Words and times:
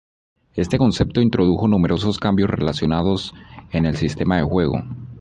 Este 0.55 0.79
concepto 0.79 1.21
introdujo 1.21 1.67
numerosos 1.67 2.17
cambios 2.17 2.49
relacionados 2.49 3.35
en 3.71 3.85
el 3.85 3.97
sistema 3.97 4.37
de 4.37 4.41
juego. 4.43 4.81